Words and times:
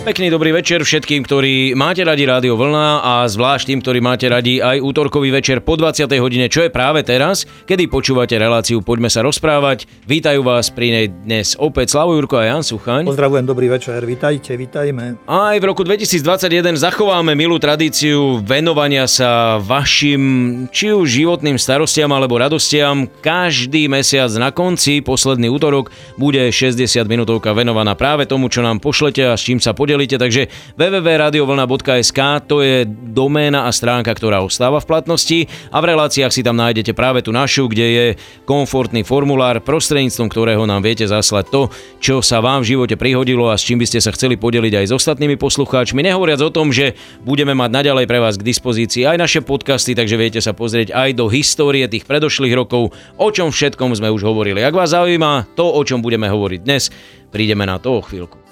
Pekný 0.00 0.32
dobrý 0.32 0.56
večer 0.56 0.80
všetkým, 0.80 1.28
ktorí 1.28 1.76
máte 1.76 2.00
radi 2.00 2.24
Rádio 2.24 2.56
Vlna 2.56 3.04
a 3.04 3.28
zvlášť 3.28 3.68
tým, 3.68 3.84
ktorí 3.84 4.00
máte 4.00 4.32
radi 4.32 4.56
aj 4.56 4.80
útorkový 4.80 5.28
večer 5.28 5.60
po 5.60 5.76
20. 5.76 6.08
hodine, 6.16 6.48
čo 6.48 6.64
je 6.64 6.72
práve 6.72 7.04
teraz, 7.04 7.44
kedy 7.68 7.84
počúvate 7.84 8.32
reláciu 8.40 8.80
Poďme 8.80 9.12
sa 9.12 9.20
rozprávať. 9.20 9.84
Vítajú 10.08 10.40
vás 10.40 10.72
pri 10.72 10.88
nej 10.88 11.06
dnes 11.12 11.52
opäť 11.60 11.92
Slavo 11.92 12.16
Jurko 12.16 12.40
a 12.40 12.48
Jan 12.48 12.64
Suchaň. 12.64 13.12
Pozdravujem, 13.12 13.44
dobrý 13.44 13.68
večer, 13.68 14.00
vítajte, 14.08 14.56
vítajme. 14.56 15.20
A 15.28 15.52
aj 15.52 15.60
v 15.60 15.64
roku 15.68 15.84
2021 15.84 16.80
zachováme 16.80 17.36
milú 17.36 17.60
tradíciu 17.60 18.40
venovania 18.40 19.04
sa 19.04 19.60
vašim 19.60 20.64
či 20.72 20.96
už 20.96 21.12
životným 21.12 21.60
starostiam 21.60 22.08
alebo 22.16 22.40
radostiam. 22.40 23.04
Každý 23.20 23.92
mesiac 23.92 24.32
na 24.40 24.48
konci, 24.48 25.04
posledný 25.04 25.52
útorok, 25.52 25.92
bude 26.16 26.48
60 26.48 26.88
minútovka 27.04 27.52
venovaná 27.52 27.92
práve 27.92 28.24
tomu, 28.24 28.48
čo 28.48 28.64
nám 28.64 28.80
pošlete 28.80 29.28
a 29.28 29.36
s 29.36 29.44
čím 29.44 29.60
sa 29.60 29.76
podelíte 29.76 29.89
podelíte, 29.90 30.22
takže 30.22 30.46
www.radiovlna.sk 30.78 32.20
to 32.46 32.62
je 32.62 32.86
doména 32.86 33.66
a 33.66 33.74
stránka, 33.74 34.14
ktorá 34.14 34.38
ostáva 34.38 34.78
v 34.78 34.86
platnosti 34.86 35.50
a 35.74 35.82
v 35.82 35.88
reláciách 35.90 36.30
si 36.30 36.46
tam 36.46 36.54
nájdete 36.54 36.94
práve 36.94 37.26
tú 37.26 37.34
našu, 37.34 37.66
kde 37.66 37.86
je 37.90 38.06
komfortný 38.46 39.02
formulár, 39.02 39.58
prostredníctvom 39.58 40.30
ktorého 40.30 40.62
nám 40.62 40.86
viete 40.86 41.10
zaslať 41.10 41.50
to, 41.50 41.62
čo 41.98 42.22
sa 42.22 42.38
vám 42.38 42.62
v 42.62 42.78
živote 42.78 42.94
prihodilo 42.94 43.50
a 43.50 43.58
s 43.58 43.66
čím 43.66 43.82
by 43.82 43.90
ste 43.90 43.98
sa 43.98 44.14
chceli 44.14 44.38
podeliť 44.38 44.78
aj 44.78 44.86
s 44.86 44.92
ostatnými 44.94 45.34
poslucháčmi. 45.34 46.06
Nehovoriac 46.06 46.38
o 46.38 46.54
tom, 46.54 46.70
že 46.70 46.94
budeme 47.26 47.58
mať 47.58 47.74
naďalej 47.74 48.06
pre 48.06 48.22
vás 48.22 48.38
k 48.38 48.46
dispozícii 48.46 49.10
aj 49.10 49.18
naše 49.18 49.40
podcasty, 49.42 49.98
takže 49.98 50.14
viete 50.14 50.38
sa 50.38 50.54
pozrieť 50.54 50.94
aj 50.94 51.18
do 51.18 51.26
histórie 51.26 51.82
tých 51.90 52.06
predošlých 52.06 52.54
rokov, 52.54 52.94
o 53.18 53.28
čom 53.34 53.50
všetkom 53.50 53.98
sme 53.98 54.06
už 54.14 54.22
hovorili. 54.22 54.62
Ak 54.62 54.70
vás 54.70 54.94
zaujíma 54.94 55.50
to, 55.58 55.66
o 55.66 55.82
čom 55.82 55.98
budeme 55.98 56.30
hovoriť 56.30 56.60
dnes, 56.62 56.94
prídeme 57.34 57.66
na 57.66 57.82
to 57.82 57.98
o 57.98 58.06
chvíľku. 58.06 58.49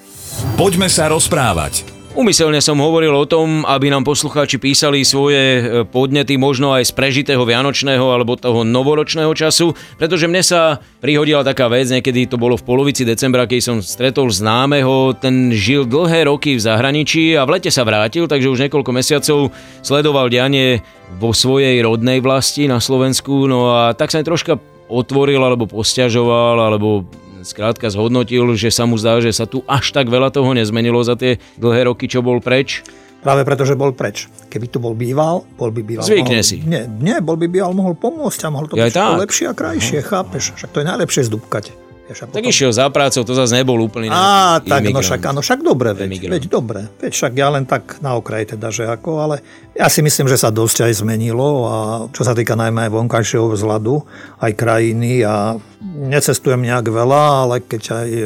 Poďme 0.58 0.90
sa 0.90 1.08
rozprávať. 1.08 1.98
Umyselne 2.18 2.58
som 2.58 2.82
hovoril 2.82 3.14
o 3.14 3.30
tom, 3.30 3.62
aby 3.62 3.94
nám 3.94 4.02
poslucháči 4.02 4.58
písali 4.58 5.06
svoje 5.06 5.38
e, 5.38 5.62
podnety 5.86 6.34
možno 6.34 6.74
aj 6.74 6.90
z 6.90 6.92
prežitého 6.98 7.46
vianočného 7.46 8.02
alebo 8.02 8.34
toho 8.34 8.66
novoročného 8.66 9.30
času, 9.38 9.70
pretože 10.02 10.26
mne 10.26 10.42
sa 10.42 10.82
prihodila 10.98 11.46
taká 11.46 11.70
vec, 11.70 11.86
niekedy 11.86 12.26
to 12.26 12.34
bolo 12.34 12.58
v 12.58 12.66
polovici 12.66 13.06
decembra, 13.06 13.46
keď 13.46 13.60
som 13.62 13.76
stretol 13.78 14.34
známeho, 14.34 15.14
ten 15.14 15.54
žil 15.54 15.86
dlhé 15.86 16.26
roky 16.26 16.58
v 16.58 16.64
zahraničí 16.66 17.38
a 17.38 17.46
v 17.46 17.54
lete 17.54 17.70
sa 17.70 17.86
vrátil, 17.86 18.26
takže 18.26 18.50
už 18.50 18.66
niekoľko 18.66 18.90
mesiacov 18.90 19.54
sledoval 19.86 20.26
dianie 20.26 20.82
vo 21.22 21.30
svojej 21.30 21.78
rodnej 21.86 22.18
vlasti 22.18 22.66
na 22.66 22.82
Slovensku, 22.82 23.46
no 23.46 23.70
a 23.70 23.94
tak 23.94 24.10
sa 24.10 24.18
mi 24.18 24.26
troška 24.26 24.58
otvoril 24.90 25.38
alebo 25.38 25.70
posťažoval 25.70 26.66
alebo 26.66 27.06
skrátka 27.42 27.90
zhodnotil, 27.90 28.54
že 28.54 28.70
sa 28.70 28.86
mu 28.86 28.98
zdá, 28.98 29.18
že 29.18 29.34
sa 29.34 29.44
tu 29.44 29.66
až 29.66 29.90
tak 29.94 30.10
veľa 30.10 30.30
toho 30.30 30.50
nezmenilo 30.54 31.02
za 31.02 31.18
tie 31.18 31.42
dlhé 31.58 31.90
roky, 31.90 32.06
čo 32.06 32.22
bol 32.22 32.38
preč? 32.42 32.82
Práve 33.18 33.42
preto, 33.42 33.66
že 33.66 33.74
bol 33.74 33.90
preč. 33.90 34.30
Keby 34.46 34.66
tu 34.70 34.78
bol 34.78 34.94
býval, 34.94 35.42
bol 35.58 35.74
by 35.74 35.82
býval. 35.82 36.06
Zvykne 36.06 36.38
mohol, 36.38 36.46
si. 36.46 36.62
Nie, 36.62 36.86
nie, 36.86 37.18
bol 37.18 37.34
by 37.34 37.50
býval, 37.50 37.74
mohol 37.74 37.98
pomôcť 37.98 38.40
a 38.46 38.48
mohol 38.54 38.70
to 38.70 38.78
byť 38.78 38.94
lepšie 38.94 39.50
a 39.50 39.54
krajšie, 39.58 39.98
chápeš? 40.06 40.54
Však 40.54 40.70
to 40.70 40.78
je 40.82 40.86
najlepšie 40.86 41.22
zdúbkať. 41.26 41.87
Vieš, 42.08 42.24
a 42.24 42.26
Tak 42.32 42.40
potom- 42.40 42.48
išiel 42.48 42.72
za 42.72 42.88
prácou, 42.88 43.20
to 43.20 43.36
zase 43.36 43.52
nebol 43.52 43.76
úplný 43.84 44.08
Á, 44.08 44.64
tak, 44.64 44.80
no 44.80 44.96
imigrant. 44.96 45.04
však, 45.04 45.20
áno, 45.28 45.40
však 45.44 45.60
dobre, 45.60 45.92
veď, 45.92 46.08
Emigrant. 46.08 46.32
veď 46.32 46.44
dobre. 46.48 46.80
Veď 46.96 47.12
však 47.12 47.32
ja 47.36 47.48
len 47.52 47.68
tak 47.68 48.00
na 48.00 48.16
okraj 48.16 48.56
teda, 48.56 48.72
že 48.72 48.88
ako, 48.88 49.20
ale 49.20 49.44
ja 49.76 49.92
si 49.92 50.00
myslím, 50.00 50.24
že 50.24 50.40
sa 50.40 50.48
dosť 50.48 50.88
aj 50.88 51.04
zmenilo 51.04 51.48
a 51.68 51.76
čo 52.08 52.24
sa 52.24 52.32
týka 52.32 52.56
najmä 52.56 52.88
aj 52.88 52.92
vonkajšieho 52.96 53.52
vzhľadu, 53.52 54.00
aj 54.40 54.52
krajiny 54.56 55.20
a 55.20 55.60
necestujem 55.84 56.64
nejak 56.64 56.88
veľa, 56.88 57.22
ale 57.44 57.60
keď 57.60 57.82
aj 57.92 58.08
e, 58.08 58.24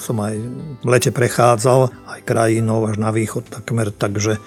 som 0.00 0.16
aj 0.16 0.34
v 0.80 0.86
lete 0.88 1.12
prechádzal, 1.12 1.92
aj 2.16 2.20
krajinou 2.24 2.88
až 2.88 2.96
na 2.96 3.12
východ 3.12 3.44
takmer, 3.52 3.92
takže 3.92 4.40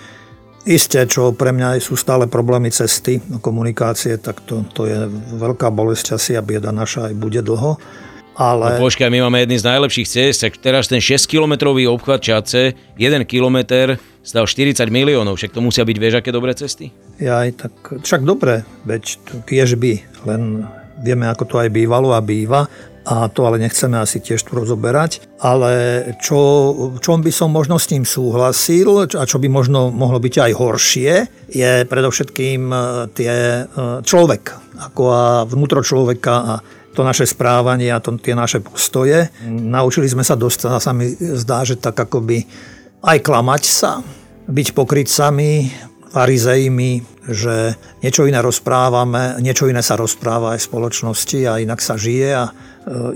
Isté, 0.66 1.06
čo 1.06 1.30
pre 1.30 1.54
mňa 1.54 1.78
sú 1.78 1.94
stále 1.94 2.26
problémy 2.26 2.74
cesty, 2.74 3.22
no, 3.30 3.38
komunikácie, 3.38 4.18
tak 4.18 4.42
to, 4.50 4.66
to 4.74 4.90
je 4.90 4.98
veľká 5.38 5.70
bolesť 5.70 6.18
asi 6.18 6.34
a 6.34 6.42
bieda 6.42 6.74
naša 6.74 7.14
aj 7.14 7.22
bude 7.22 7.38
dlho. 7.46 7.78
Ale... 8.36 8.76
No 8.76 8.84
počkaj, 8.84 9.08
my 9.08 9.28
máme 9.28 9.48
jedný 9.48 9.58
z 9.64 9.68
najlepších 9.72 10.08
ciest, 10.08 10.44
tak 10.44 10.60
teraz 10.60 10.92
ten 10.92 11.00
6-kilometrový 11.00 11.88
obchvat 11.88 12.20
Čace, 12.20 12.76
1 13.00 13.24
kilometr 13.24 13.96
stal 14.20 14.44
40 14.44 14.92
miliónov, 14.92 15.40
však 15.40 15.56
to 15.56 15.64
musia 15.64 15.88
byť, 15.88 15.98
vieš, 16.02 16.20
aké 16.20 16.36
dobré 16.36 16.52
cesty? 16.52 16.92
Ja 17.22 17.46
aj 17.48 17.50
tak, 17.56 17.74
však 18.04 18.28
dobre, 18.28 18.68
veď 18.84 19.04
tu 19.24 19.40
kiež 19.46 19.80
by, 19.80 20.04
len 20.28 20.68
vieme, 21.00 21.32
ako 21.32 21.44
to 21.48 21.56
aj 21.64 21.70
bývalo 21.72 22.12
a 22.12 22.20
býva 22.20 22.68
a 23.06 23.30
to 23.30 23.46
ale 23.46 23.62
nechceme 23.62 24.02
asi 24.02 24.18
tiež 24.18 24.42
tu 24.42 24.58
rozoberať. 24.58 25.22
Ale 25.38 26.02
čo, 26.18 26.74
čom 26.98 27.22
by 27.22 27.30
som 27.30 27.54
možno 27.54 27.78
s 27.78 27.86
tým 27.86 28.02
súhlasil 28.02 29.06
a 29.06 29.24
čo 29.30 29.38
by 29.38 29.46
možno 29.46 29.94
mohlo 29.94 30.18
byť 30.18 30.36
aj 30.42 30.52
horšie, 30.58 31.12
je 31.54 31.72
predovšetkým 31.86 32.62
e, 32.74 32.78
tie 33.14 33.34
e, 33.62 33.64
človek, 34.02 34.44
ako 34.82 35.02
a 35.14 35.46
vnútro 35.46 35.86
človeka 35.86 36.34
a 36.34 36.54
to 36.96 37.04
naše 37.04 37.28
správanie 37.28 37.92
a 37.92 38.00
to, 38.00 38.16
tie 38.16 38.32
naše 38.32 38.64
postoje. 38.64 39.28
Naučili 39.46 40.08
sme 40.08 40.24
sa 40.24 40.40
dosť, 40.40 40.72
a 40.72 40.80
sa 40.80 40.96
mi 40.96 41.12
zdá, 41.14 41.68
že 41.68 41.76
tak 41.76 42.00
akoby 42.00 42.48
aj 43.04 43.20
klamať 43.22 43.64
sa, 43.68 44.00
byť 44.48 44.68
pokrytcami, 44.72 45.70
farizejmi, 46.16 46.92
že 47.28 47.76
niečo 48.00 48.24
iné 48.24 48.40
rozprávame, 48.40 49.36
niečo 49.44 49.68
iné 49.68 49.84
sa 49.84 50.00
rozpráva 50.00 50.56
aj 50.56 50.64
v 50.64 50.68
spoločnosti 50.72 51.40
a 51.44 51.60
inak 51.60 51.84
sa 51.84 52.00
žije 52.00 52.30
a 52.32 52.46
e, 52.48 52.52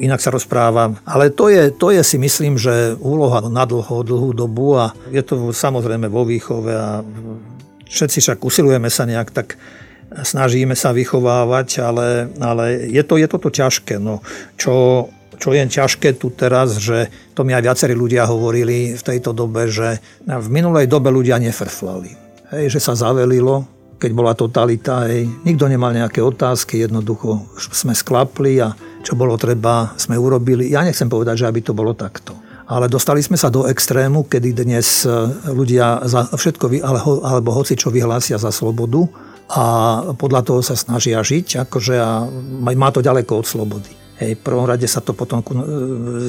inak 0.04 0.20
sa 0.20 0.36
rozpráva. 0.36 1.00
Ale 1.08 1.32
to 1.32 1.48
je, 1.48 1.72
to 1.72 1.96
je 1.96 2.04
si 2.04 2.20
myslím, 2.20 2.60
že 2.60 3.00
úloha 3.00 3.40
na 3.48 3.64
dlho, 3.64 4.04
dlhú 4.04 4.36
dobu 4.36 4.76
a 4.76 4.92
je 5.16 5.24
to 5.24 5.56
samozrejme 5.56 6.12
vo 6.12 6.28
výchove 6.28 6.76
a 6.76 7.00
všetci 7.88 8.20
však 8.20 8.40
usilujeme 8.44 8.92
sa 8.92 9.08
nejak 9.08 9.32
tak 9.32 9.56
snažíme 10.12 10.74
sa 10.74 10.92
vychovávať, 10.92 11.86
ale, 11.86 12.08
ale 12.42 12.90
je, 12.90 13.04
to, 13.06 13.22
je 13.22 13.28
toto 13.30 13.50
ťažké. 13.54 14.02
No, 14.02 14.26
čo, 14.58 15.08
čo 15.38 15.50
je 15.54 15.64
ťažké 15.64 16.18
tu 16.18 16.34
teraz, 16.34 16.82
že 16.82 17.08
to 17.38 17.46
mi 17.46 17.54
aj 17.54 17.66
viacerí 17.66 17.94
ľudia 17.94 18.26
hovorili 18.26 18.98
v 18.98 19.04
tejto 19.04 19.32
dobe, 19.32 19.70
že 19.70 20.02
v 20.26 20.48
minulej 20.50 20.90
dobe 20.90 21.14
ľudia 21.14 21.38
nefrflali. 21.38 22.12
Hej, 22.50 22.78
že 22.78 22.80
sa 22.82 22.98
zavelilo, 22.98 23.64
keď 24.02 24.12
bola 24.16 24.34
totalita, 24.34 25.06
hej, 25.06 25.30
nikto 25.46 25.70
nemal 25.70 25.94
nejaké 25.94 26.24
otázky, 26.24 26.82
jednoducho 26.82 27.46
sme 27.60 27.94
sklapli 27.94 28.58
a 28.58 28.74
čo 29.06 29.14
bolo 29.14 29.38
treba, 29.38 29.94
sme 29.96 30.18
urobili. 30.18 30.74
Ja 30.74 30.82
nechcem 30.82 31.08
povedať, 31.08 31.46
že 31.46 31.48
aby 31.48 31.62
to 31.62 31.78
bolo 31.78 31.94
takto. 31.94 32.34
Ale 32.70 32.86
dostali 32.86 33.18
sme 33.22 33.34
sa 33.34 33.50
do 33.50 33.66
extrému, 33.66 34.30
kedy 34.30 34.54
dnes 34.54 35.02
e, 35.02 35.10
ľudia 35.50 36.06
za 36.06 36.30
všetko, 36.30 36.86
alebo 37.26 37.50
hoci 37.50 37.74
čo 37.74 37.90
vyhlásia 37.90 38.38
za 38.38 38.54
slobodu 38.54 39.10
a 39.50 39.66
podľa 40.14 40.42
toho 40.46 40.62
sa 40.62 40.78
snažia 40.78 41.18
žiť, 41.26 41.66
akože 41.66 41.96
a 41.98 42.30
má 42.62 42.90
to 42.94 43.02
ďaleko 43.02 43.42
od 43.42 43.48
slobody. 43.50 43.90
Hej, 44.22 44.38
v 44.38 44.46
prvom 44.46 44.70
rade 44.70 44.86
sa 44.86 45.02
to 45.02 45.16
potom 45.16 45.42
e, 45.42 45.48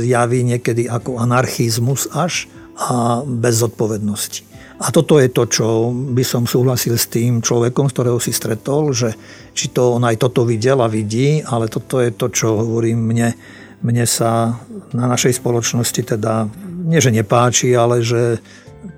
javí 0.08 0.46
niekedy 0.46 0.88
ako 0.88 1.20
anarchizmus 1.20 2.08
až 2.14 2.48
a 2.80 3.20
bez 3.26 3.60
zodpovednosti. 3.60 4.48
A 4.80 4.88
toto 4.88 5.20
je 5.20 5.28
to, 5.28 5.44
čo 5.44 5.92
by 5.92 6.24
som 6.24 6.48
súhlasil 6.48 6.96
s 6.96 7.12
tým 7.12 7.44
človekom, 7.44 7.92
z 7.92 7.94
ktorého 7.98 8.16
si 8.16 8.32
stretol, 8.32 8.96
že 8.96 9.12
či 9.52 9.68
to 9.68 10.00
on 10.00 10.08
aj 10.08 10.16
toto 10.16 10.48
videl 10.48 10.80
a 10.80 10.88
vidí, 10.88 11.44
ale 11.44 11.68
toto 11.68 12.00
je 12.00 12.08
to, 12.16 12.32
čo 12.32 12.56
hovorím 12.56 13.04
mne, 13.04 13.36
mne 13.84 14.04
sa 14.08 14.56
na 14.96 15.04
našej 15.04 15.36
spoločnosti 15.36 16.16
teda, 16.16 16.48
nie 16.88 16.96
že 16.96 17.12
nepáči, 17.12 17.76
ale 17.76 18.00
že 18.00 18.40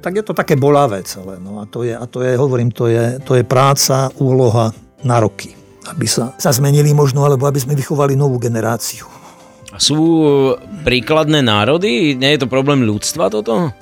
tak 0.00 0.19
je 0.19 0.25
to 0.25 0.34
také 0.34 0.54
bolavé 0.54 1.03
celé. 1.03 1.38
No 1.43 1.62
a 1.62 1.66
to 1.66 1.82
je, 1.82 1.94
a 1.94 2.04
to 2.06 2.22
je 2.22 2.38
hovorím, 2.38 2.70
to 2.70 2.87
je, 2.87 3.19
to 3.22 3.34
je 3.34 3.44
práca, 3.47 4.10
úloha 4.19 4.70
na 5.03 5.19
roky. 5.19 5.54
Aby 5.91 6.06
sa, 6.06 6.34
sa 6.38 6.54
zmenili 6.54 6.94
možno, 6.94 7.26
alebo 7.26 7.50
aby 7.50 7.59
sme 7.59 7.75
vychovali 7.75 8.15
novú 8.15 8.38
generáciu. 8.38 9.10
Sú 9.81 9.98
príkladné 10.84 11.41
národy? 11.41 12.15
Nie 12.15 12.36
je 12.36 12.45
to 12.45 12.48
problém 12.53 12.84
ľudstva 12.84 13.33
toto? 13.33 13.72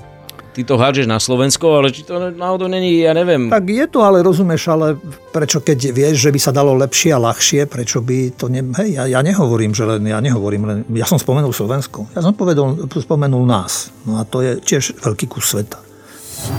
Ty 0.50 0.66
to 0.66 0.74
hádžeš 0.74 1.06
na 1.06 1.22
Slovensko, 1.22 1.78
ale 1.78 1.94
či 1.94 2.02
to 2.02 2.34
náhodou 2.34 2.66
není, 2.66 3.06
ja 3.06 3.14
neviem. 3.14 3.46
Tak 3.46 3.70
je 3.70 3.86
to, 3.86 4.02
ale 4.02 4.18
rozumieš, 4.18 4.66
ale 4.66 4.98
prečo 5.30 5.62
keď 5.62 5.94
vieš, 5.94 6.26
že 6.26 6.30
by 6.34 6.40
sa 6.42 6.50
dalo 6.50 6.74
lepšie 6.74 7.14
a 7.14 7.22
ľahšie, 7.22 7.70
prečo 7.70 8.02
by 8.02 8.34
to 8.34 8.50
ne... 8.50 8.66
Hej, 8.74 8.98
ja, 8.98 9.04
ja 9.06 9.20
nehovorím, 9.22 9.70
že 9.70 9.86
len, 9.86 10.02
ja 10.10 10.18
nehovorím 10.18 10.62
len, 10.66 10.78
ja 10.90 11.06
som 11.06 11.22
spomenul 11.22 11.54
Slovensko, 11.54 12.10
ja 12.10 12.20
som 12.22 12.34
povedal, 12.34 12.82
spomenul 12.90 13.46
nás. 13.46 13.94
No 14.02 14.18
a 14.18 14.26
to 14.26 14.42
je 14.42 14.58
tiež 14.58 14.98
veľký 14.98 15.30
kus 15.30 15.54
sveta. 15.54 15.89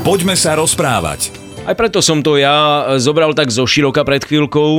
Poďme 0.01 0.33
sa 0.33 0.57
rozprávať. 0.57 1.31
Aj 1.61 1.77
preto 1.77 2.01
som 2.01 2.25
to 2.25 2.41
ja 2.41 2.89
zobral 2.97 3.37
tak 3.37 3.53
zo 3.53 3.69
široka 3.69 4.01
pred 4.01 4.25
chvíľkou, 4.25 4.69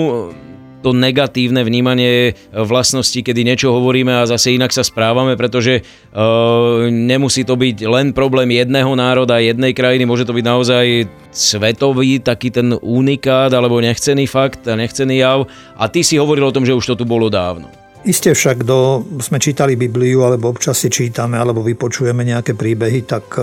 to 0.82 0.90
negatívne 0.90 1.62
vnímanie 1.62 2.34
vlastnosti, 2.50 3.14
kedy 3.14 3.46
niečo 3.46 3.70
hovoríme 3.70 4.10
a 4.10 4.26
zase 4.26 4.58
inak 4.58 4.74
sa 4.74 4.82
správame, 4.82 5.38
pretože 5.38 5.80
uh, 5.80 6.90
nemusí 6.90 7.46
to 7.46 7.54
byť 7.54 7.86
len 7.86 8.10
problém 8.10 8.50
jedného 8.50 8.90
národa, 8.98 9.38
jednej 9.38 9.72
krajiny, 9.72 10.04
môže 10.04 10.26
to 10.26 10.34
byť 10.34 10.44
naozaj 10.44 10.84
svetový 11.30 12.18
taký 12.18 12.50
ten 12.50 12.74
unikát 12.82 13.54
alebo 13.54 13.78
nechcený 13.78 14.26
fakt 14.26 14.66
nechcený 14.66 15.22
jav. 15.22 15.46
A 15.78 15.86
ty 15.86 16.02
si 16.02 16.18
hovoril 16.18 16.50
o 16.50 16.54
tom, 16.54 16.66
že 16.66 16.74
už 16.74 16.92
to 16.92 16.98
tu 16.98 17.04
bolo 17.06 17.30
dávno. 17.30 17.81
Isté 18.02 18.34
však, 18.34 18.66
kto 18.66 19.06
sme 19.22 19.38
čítali 19.38 19.78
Bibliu, 19.78 20.26
alebo 20.26 20.50
občas 20.50 20.82
si 20.82 20.90
čítame, 20.90 21.38
alebo 21.38 21.62
vypočujeme 21.62 22.26
nejaké 22.26 22.58
príbehy, 22.58 23.06
tak 23.06 23.38
e, 23.38 23.42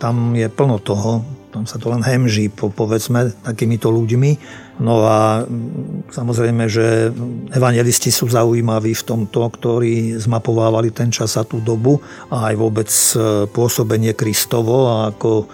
tam 0.00 0.32
je 0.32 0.48
plno 0.48 0.80
toho. 0.80 1.20
Tam 1.52 1.68
sa 1.68 1.76
to 1.76 1.92
len 1.92 2.00
hemží, 2.00 2.48
povedzme, 2.48 3.28
takýmito 3.44 3.92
ľuďmi 3.92 4.30
No 4.80 5.04
a 5.04 5.44
mm, 5.44 6.08
samozrejme, 6.08 6.64
že 6.64 7.12
evangelisti 7.52 8.08
sú 8.08 8.32
zaujímaví 8.32 8.96
v 8.96 9.06
tomto, 9.06 9.52
ktorí 9.52 10.16
zmapovávali 10.16 10.88
ten 10.88 11.12
čas 11.12 11.36
a 11.36 11.44
tú 11.44 11.60
dobu 11.60 12.00
a 12.32 12.48
aj 12.48 12.54
vôbec 12.56 12.88
e, 12.88 13.44
pôsobenie 13.52 14.16
Kristovo 14.16 14.88
a 14.88 15.12
ako 15.12 15.30
e, 15.36 15.46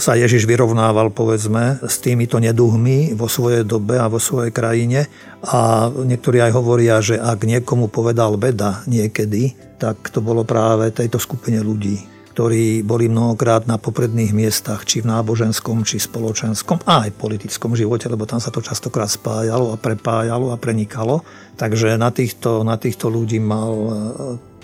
sa 0.00 0.16
Ježiš 0.16 0.48
vyrovnával 0.48 1.12
povedzme 1.12 1.84
s 1.84 2.00
týmito 2.00 2.40
neduhmi 2.40 3.12
vo 3.12 3.28
svojej 3.28 3.68
dobe 3.68 4.00
a 4.00 4.08
vo 4.08 4.16
svojej 4.16 4.56
krajine. 4.56 5.04
A 5.44 5.92
niektorí 5.92 6.40
aj 6.40 6.56
hovoria, 6.56 7.04
že 7.04 7.20
ak 7.20 7.44
niekomu 7.44 7.92
povedal 7.92 8.40
beda 8.40 8.88
niekedy, 8.88 9.52
tak 9.76 10.08
to 10.08 10.24
bolo 10.24 10.48
práve 10.48 10.88
tejto 10.96 11.20
skupine 11.20 11.60
ľudí 11.60 12.12
ktorí 12.32 12.80
boli 12.80 13.12
mnohokrát 13.12 13.68
na 13.68 13.76
popredných 13.76 14.32
miestach, 14.32 14.88
či 14.88 15.04
v 15.04 15.12
náboženskom, 15.12 15.84
či 15.84 16.00
spoločenskom, 16.00 16.80
a 16.88 17.04
aj 17.04 17.20
politickom 17.20 17.76
živote, 17.76 18.08
lebo 18.08 18.24
tam 18.24 18.40
sa 18.40 18.48
to 18.48 18.64
častokrát 18.64 19.12
spájalo 19.12 19.76
a 19.76 19.76
prepájalo 19.76 20.48
a 20.48 20.56
prenikalo. 20.56 21.20
Takže 21.60 22.00
na 22.00 22.08
týchto, 22.08 22.64
na 22.64 22.80
týchto 22.80 23.12
ľudí 23.12 23.36
mal 23.36 23.72
e, 23.76 23.90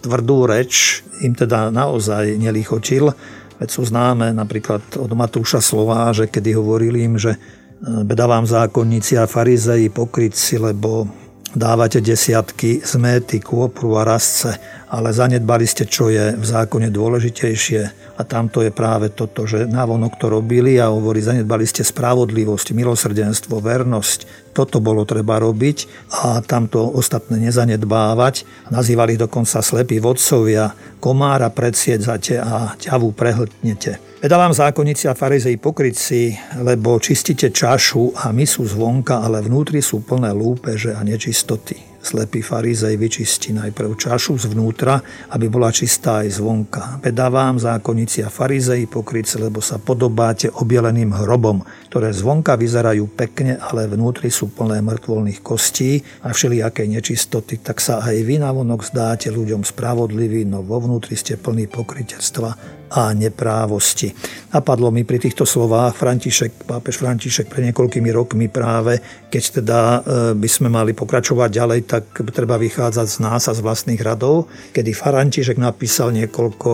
tvrdú 0.01 0.49
reč, 0.49 1.05
im 1.21 1.37
teda 1.37 1.69
naozaj 1.69 2.41
nelichotil. 2.41 3.13
Veď 3.61 3.69
sú 3.69 3.85
známe 3.85 4.33
napríklad 4.33 4.97
od 4.97 5.13
Matúša 5.13 5.61
slova, 5.61 6.09
že 6.17 6.25
kedy 6.25 6.57
hovorili 6.57 7.05
im, 7.05 7.21
že 7.21 7.37
e, 7.37 7.39
beda 7.85 8.25
vám 8.25 8.49
zákonníci 8.49 9.21
a 9.21 9.29
farizei 9.29 9.93
pokrytci, 9.93 10.57
lebo 10.57 11.05
dávate 11.53 12.01
desiatky 12.01 12.81
zméty, 12.81 13.41
kôpru 13.41 13.97
a 13.97 14.09
rastce, 14.09 14.57
ale 14.89 15.13
zanedbali 15.13 15.69
ste, 15.69 15.85
čo 15.85 16.09
je 16.09 16.33
v 16.33 16.45
zákone 16.45 16.89
dôležitejšie. 16.89 17.81
A 18.19 18.27
tamto 18.27 18.65
je 18.65 18.75
práve 18.75 19.15
toto, 19.15 19.47
že 19.47 19.69
návonok 19.69 20.19
to 20.19 20.27
robili 20.27 20.81
a 20.81 20.91
hovorí, 20.91 21.23
zanedbali 21.23 21.63
ste 21.69 21.87
spravodlivosť, 21.87 22.75
milosrdenstvo, 22.75 23.63
vernosť. 23.63 24.51
Toto 24.57 24.83
bolo 24.83 25.07
treba 25.07 25.39
robiť 25.39 26.11
a 26.19 26.43
tamto 26.43 26.83
ostatné 26.83 27.39
nezanedbávať. 27.47 28.43
Nazývali 28.75 29.15
dokonca 29.15 29.63
slepí 29.63 30.03
vodcovia, 30.03 30.75
komára 30.99 31.47
predsiedzate 31.55 32.43
a 32.43 32.75
ťavu 32.75 33.15
prehltnete. 33.15 34.03
Veda 34.19 34.35
vám 34.35 34.51
zákonníci 34.51 35.07
a 35.07 35.15
farizei 35.15 35.55
pokrytci, 35.55 36.35
lebo 36.59 36.99
čistíte 36.99 37.55
čašu 37.55 38.19
a 38.19 38.35
misu 38.35 38.67
zvonka, 38.67 39.23
ale 39.23 39.47
vnútri 39.47 39.79
sú 39.79 40.03
plné 40.03 40.35
lúpeže 40.35 40.91
a 40.91 41.07
nečistoty. 41.07 41.88
Slepý 42.09 42.41
farizej 42.41 42.97
vyčistí 42.97 43.53
najprv 43.53 43.93
čašu 43.93 44.41
zvnútra, 44.41 44.97
aby 45.29 45.53
bola 45.53 45.69
čistá 45.69 46.25
aj 46.25 46.41
zvonka. 46.41 47.05
Veda 47.05 47.29
vám, 47.29 47.61
zákonníci 47.61 48.25
a 48.25 48.33
farizei, 48.33 48.89
pokrytci, 48.89 49.37
lebo 49.37 49.61
sa 49.61 49.77
podobáte 49.77 50.49
objeleným 50.49 51.13
hrobom, 51.13 51.61
ktoré 51.93 52.09
zvonka 52.17 52.57
vyzerajú 52.57 53.13
pekne, 53.13 53.61
ale 53.61 53.85
vnútri 53.93 54.33
sú 54.33 54.49
plné 54.49 54.81
mŕtvolných 54.81 55.45
kostí 55.45 56.01
a 56.25 56.33
všelijakej 56.33 56.97
nečistoty, 56.97 57.61
tak 57.61 57.77
sa 57.77 58.01
aj 58.01 58.25
vy 58.25 58.41
navonok 58.41 58.89
zdáte 58.89 59.29
ľuďom 59.29 59.69
spravodliví, 59.69 60.49
no 60.49 60.65
vo 60.65 60.81
vnútri 60.81 61.13
ste 61.13 61.37
plní 61.37 61.69
pokrytectva 61.69 62.78
a 62.91 63.13
neprávosti. 63.13 64.13
Napadlo 64.53 64.89
mi 64.89 65.05
pri 65.05 65.21
týchto 65.21 65.45
slovách 65.45 65.97
František, 65.97 66.65
pápež 66.65 67.01
František 67.01 67.53
pred 67.53 67.69
niekoľkými 67.69 68.11
rokmi 68.13 68.49
práve, 68.49 69.01
keď 69.29 69.45
teda 69.61 69.81
e, 69.81 69.99
by 70.37 70.49
sme 70.49 70.73
mali 70.73 70.97
pokračovať 70.97 71.51
ďalej, 71.53 71.81
tak 71.85 72.05
treba 72.33 72.57
vychádzať 72.57 73.07
z 73.09 73.19
nás 73.21 73.45
a 73.49 73.53
z 73.53 73.61
vlastných 73.61 74.01
radov, 74.01 74.49
kedy 74.73 74.97
František 74.97 75.61
napísal 75.61 76.17
niekoľko 76.17 76.71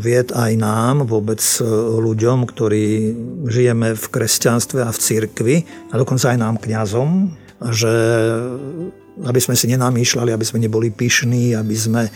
vied 0.00 0.32
aj 0.32 0.52
nám, 0.56 1.04
vôbec 1.04 1.40
e, 1.40 1.64
ľuďom, 2.00 2.48
ktorí 2.48 2.86
žijeme 3.48 3.92
v 3.92 4.04
kresťanstve 4.08 4.80
a 4.84 4.90
v 4.90 4.98
cirkvi, 4.98 5.56
a 5.92 5.94
dokonca 6.00 6.32
aj 6.32 6.38
nám 6.40 6.56
kňazom, 6.60 7.32
že 7.74 7.92
aby 9.26 9.40
sme 9.42 9.58
si 9.58 9.66
nenamýšľali, 9.74 10.30
aby 10.30 10.44
sme 10.46 10.62
neboli 10.62 10.94
pyšní, 10.94 11.56
aby 11.58 11.74
sme 11.74 12.02
e, 12.06 12.10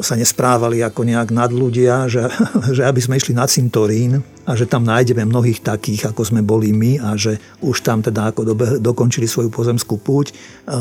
sa 0.00 0.14
nesprávali 0.16 0.80
ako 0.80 1.04
nejak 1.04 1.28
nad 1.34 1.52
ľudia, 1.52 2.08
že, 2.08 2.24
že 2.76 2.82
aby 2.86 3.00
sme 3.02 3.20
išli 3.20 3.36
na 3.36 3.44
cintorín 3.44 4.24
a 4.48 4.56
že 4.56 4.64
tam 4.64 4.80
nájdeme 4.80 5.28
mnohých 5.28 5.60
takých, 5.60 6.08
ako 6.08 6.24
sme 6.24 6.40
boli 6.40 6.72
my 6.72 6.96
a 7.04 7.12
že 7.20 7.36
už 7.60 7.84
tam 7.84 8.00
teda 8.00 8.32
ako 8.32 8.40
dobe, 8.48 8.66
dokončili 8.80 9.28
svoju 9.28 9.52
pozemskú 9.52 10.00
púť. 10.00 10.32
E, 10.32 10.34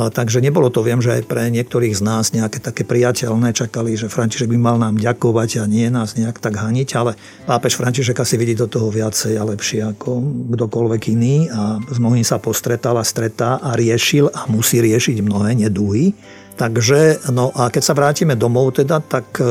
takže 0.07 0.39
nebolo 0.39 0.71
to, 0.71 0.79
viem, 0.79 1.03
že 1.03 1.19
aj 1.19 1.27
pre 1.27 1.51
niektorých 1.51 1.99
z 1.99 2.01
nás 2.07 2.31
nejaké 2.31 2.63
také 2.63 2.87
priateľné 2.87 3.51
čakali, 3.51 3.99
že 3.99 4.07
František 4.07 4.47
by 4.47 4.55
mal 4.55 4.79
nám 4.79 4.95
ďakovať 4.95 5.59
a 5.59 5.63
nie 5.67 5.91
nás 5.91 6.15
nejak 6.15 6.39
tak 6.39 6.55
haniť, 6.55 6.89
ale 6.95 7.19
pápež 7.43 7.75
František 7.75 8.15
asi 8.15 8.39
vidí 8.39 8.55
do 8.55 8.71
toho 8.71 8.87
viacej 8.87 9.35
a 9.35 9.43
lepšie 9.43 9.83
ako 9.83 10.23
kdokoľvek 10.55 11.01
iný 11.11 11.51
a 11.51 11.83
s 11.83 11.99
mnohým 11.99 12.23
sa 12.23 12.39
postretal 12.39 12.95
a 12.95 13.03
stretá 13.03 13.59
a 13.59 13.75
riešil 13.75 14.31
a 14.31 14.47
musí 14.47 14.79
riešiť 14.79 15.16
riešiť 15.17 15.25
mnohé 15.25 15.51
neduhy. 15.65 16.13
Takže, 16.57 17.29
no 17.37 17.53
a 17.53 17.69
keď 17.69 17.83
sa 17.85 17.93
vrátime 17.93 18.33
domov 18.33 18.73
teda, 18.81 18.97
tak 19.05 19.37
e, 19.37 19.45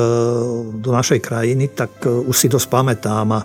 do 0.74 0.90
našej 0.90 1.22
krajiny, 1.22 1.70
tak 1.70 2.02
e, 2.02 2.10
už 2.10 2.34
si 2.34 2.50
dosť 2.50 2.66
pamätám 2.66 3.26
a 3.30 3.40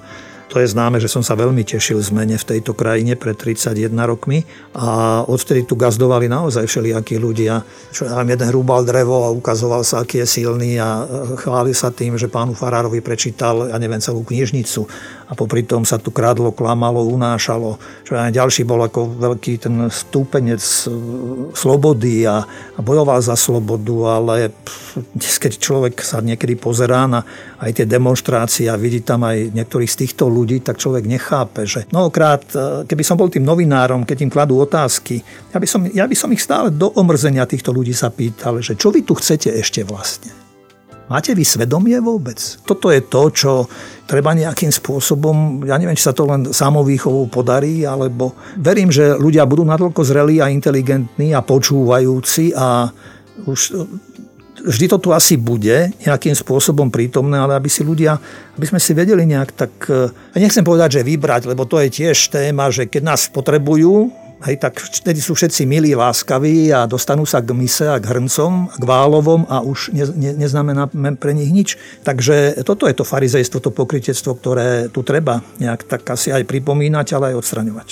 to 0.51 0.59
je 0.59 0.67
známe, 0.67 0.99
že 0.99 1.07
som 1.07 1.23
sa 1.23 1.39
veľmi 1.39 1.63
tešil 1.63 2.03
zmene 2.03 2.35
v 2.35 2.43
tejto 2.43 2.75
krajine 2.75 3.15
pred 3.15 3.39
31 3.39 3.95
rokmi 4.03 4.43
a 4.75 5.23
odtedy 5.23 5.63
tu 5.63 5.79
gazdovali 5.79 6.27
naozaj 6.27 6.67
všelijakí 6.67 7.15
ľudia. 7.15 7.63
Čo 7.95 8.11
ja 8.11 8.19
jeden 8.19 8.51
rúbal 8.51 8.83
drevo 8.83 9.23
a 9.23 9.31
ukazoval 9.31 9.87
sa, 9.87 10.03
aký 10.03 10.19
je 10.19 10.43
silný 10.43 10.75
a 10.75 11.07
chválil 11.39 11.71
sa 11.71 11.87
tým, 11.87 12.19
že 12.19 12.27
pánu 12.27 12.51
Farárovi 12.51 12.99
prečítal, 12.99 13.71
ja 13.71 13.79
neviem, 13.79 14.03
celú 14.03 14.27
knižnicu 14.27 14.83
a 15.31 15.35
popri 15.37 15.63
tom 15.63 15.87
sa 15.87 15.95
tu 15.95 16.11
kradlo, 16.11 16.51
klamalo, 16.51 17.07
unášalo. 17.07 17.79
Čo 18.03 18.19
aj 18.19 18.35
ďalší 18.35 18.67
bol 18.67 18.83
ako 18.83 19.15
veľký 19.15 19.63
ten 19.63 19.87
stúpenec 19.87 20.59
e, 20.59 20.91
slobody 21.55 22.27
a, 22.27 22.43
a 22.75 22.79
bojoval 22.83 23.23
za 23.23 23.39
slobodu, 23.39 24.19
ale 24.19 24.51
dnes, 25.15 25.39
keď 25.39 25.55
človek 25.55 26.03
sa 26.03 26.19
niekedy 26.19 26.59
pozerá 26.59 27.07
na 27.07 27.23
aj 27.63 27.79
tie 27.79 27.85
demonstrácie 27.87 28.67
a 28.67 28.75
vidí 28.75 29.05
tam 29.05 29.23
aj 29.23 29.53
niektorých 29.53 29.87
z 29.87 29.99
týchto 30.03 30.25
ľudí, 30.25 30.40
tak 30.63 30.81
človek 30.81 31.05
nechápe, 31.05 31.69
že 31.69 31.85
mnohokrát, 31.93 32.41
e, 32.51 32.87
keby 32.89 33.03
som 33.05 33.19
bol 33.19 33.29
tým 33.29 33.45
novinárom, 33.45 34.01
keď 34.01 34.17
im 34.25 34.31
kladú 34.33 34.57
otázky, 34.57 35.21
ja 35.53 35.57
by 35.61 35.67
som, 35.69 35.81
ja 35.85 36.09
by 36.09 36.15
som 36.17 36.33
ich 36.33 36.41
stále 36.41 36.73
do 36.73 36.89
omrzenia 36.97 37.45
týchto 37.45 37.69
ľudí 37.69 37.93
sa 37.93 38.09
pýtal, 38.09 38.57
že 38.65 38.73
čo 38.73 38.89
vy 38.89 39.05
tu 39.05 39.13
chcete 39.13 39.53
ešte 39.53 39.85
vlastne? 39.85 40.33
Máte 41.11 41.35
vy 41.35 41.43
svedomie 41.43 41.99
vôbec? 41.99 42.39
Toto 42.63 42.87
je 42.87 43.03
to, 43.03 43.23
čo 43.35 43.51
treba 44.07 44.31
nejakým 44.31 44.71
spôsobom, 44.71 45.67
ja 45.67 45.75
neviem, 45.75 45.99
či 45.99 46.07
sa 46.07 46.15
to 46.15 46.23
len 46.23 46.55
samovýchovou 46.55 47.27
podarí, 47.27 47.83
alebo 47.83 48.31
verím, 48.55 48.87
že 48.87 49.19
ľudia 49.19 49.43
budú 49.43 49.67
natoľko 49.67 50.07
zrelí 50.07 50.39
a 50.39 50.47
inteligentní 50.47 51.35
a 51.35 51.43
počúvajúci 51.43 52.55
a 52.55 52.87
už 53.43 53.59
vždy 54.65 54.85
to 54.91 54.97
tu 55.01 55.09
asi 55.11 55.35
bude 55.37 55.91
nejakým 56.05 56.33
spôsobom 56.37 56.93
prítomné, 56.93 57.37
ale 57.37 57.57
aby 57.57 57.67
si 57.67 57.81
ľudia, 57.81 58.17
aby 58.55 58.65
sme 58.65 58.79
si 58.79 58.93
vedeli 58.93 59.25
nejak 59.25 59.49
tak, 59.53 59.71
ja 60.09 60.37
nechcem 60.37 60.65
povedať, 60.65 61.01
že 61.01 61.07
vybrať, 61.07 61.49
lebo 61.49 61.65
to 61.65 61.81
je 61.81 61.89
tiež 61.89 62.31
téma, 62.31 62.69
že 62.69 62.85
keď 62.85 63.01
nás 63.15 63.27
potrebujú, 63.27 64.13
Hej, 64.41 64.57
tak 64.57 64.81
vtedy 64.81 65.21
sú 65.21 65.37
všetci 65.37 65.69
milí, 65.69 65.93
láskaví 65.93 66.73
a 66.73 66.89
dostanú 66.89 67.29
sa 67.29 67.45
k 67.45 67.53
mise 67.53 67.85
a 67.85 68.01
k 68.01 68.09
hrncom, 68.09 68.73
k 68.73 68.83
válovom 68.89 69.45
a 69.45 69.61
už 69.61 69.93
ne, 69.93 70.01
ne, 70.17 70.33
neznamená 70.33 70.89
pre 71.21 71.37
nich 71.37 71.53
nič. 71.53 71.77
Takže 72.01 72.65
toto 72.65 72.89
je 72.89 72.97
to 72.97 73.05
farizejstvo, 73.05 73.61
to 73.61 73.69
pokrytectvo, 73.69 74.33
ktoré 74.33 74.89
tu 74.89 75.05
treba 75.05 75.45
nejak 75.61 75.85
tak 75.85 76.01
asi 76.09 76.33
aj 76.33 76.49
pripomínať, 76.49 77.07
ale 77.13 77.25
aj 77.33 77.35
odstraňovať. 77.37 77.87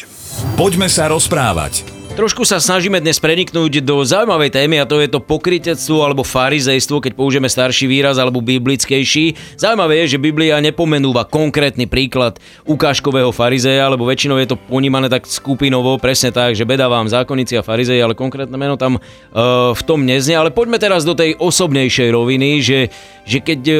Poďme 0.57 0.89
sa 0.89 1.05
rozprávať. 1.05 1.98
Trošku 2.19 2.43
sa 2.43 2.59
snažíme 2.59 2.99
dnes 2.99 3.15
preniknúť 3.15 3.79
do 3.79 4.03
zaujímavej 4.03 4.51
témy 4.51 4.83
a 4.83 4.89
to 4.89 4.99
je 4.99 5.07
to 5.07 5.23
pokrytectvo 5.23 6.03
alebo 6.03 6.27
farizejstvo, 6.27 6.99
keď 6.99 7.15
použijeme 7.15 7.47
starší 7.47 7.87
výraz 7.87 8.19
alebo 8.19 8.43
biblickejší. 8.43 9.55
Zaujímavé 9.55 10.03
je, 10.03 10.19
že 10.19 10.19
Biblia 10.19 10.59
nepomenúva 10.59 11.23
konkrétny 11.23 11.87
príklad 11.87 12.35
ukážkového 12.67 13.31
farizeja, 13.31 13.87
lebo 13.87 14.03
väčšinou 14.03 14.35
je 14.35 14.51
to 14.51 14.59
ponímané 14.59 15.07
tak 15.07 15.31
skupinovo, 15.31 15.95
presne 15.95 16.35
tak, 16.35 16.59
že 16.59 16.67
beda 16.67 16.91
vám 16.91 17.07
zákonníci 17.07 17.55
a 17.55 17.63
farizej, 17.63 18.03
ale 18.03 18.19
konkrétne 18.19 18.59
meno 18.59 18.75
tam 18.75 18.99
uh, 18.99 19.71
v 19.71 19.81
tom 19.87 20.03
neznie. 20.03 20.35
Ale 20.35 20.51
poďme 20.51 20.75
teraz 20.75 21.07
do 21.07 21.15
tej 21.15 21.39
osobnejšej 21.39 22.11
roviny, 22.11 22.59
že, 22.59 22.91
že 23.23 23.39
keď 23.39 23.61
uh, 23.71 23.79